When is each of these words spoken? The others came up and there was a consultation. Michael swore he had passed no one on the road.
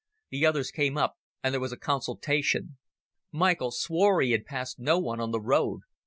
The 0.31 0.47
others 0.47 0.71
came 0.71 0.97
up 0.97 1.19
and 1.43 1.53
there 1.53 1.61
was 1.61 1.71
a 1.71 1.77
consultation. 1.77 2.79
Michael 3.31 3.69
swore 3.69 4.19
he 4.21 4.31
had 4.31 4.45
passed 4.47 4.79
no 4.79 4.97
one 4.97 5.19
on 5.19 5.29
the 5.29 5.39
road. 5.39 5.81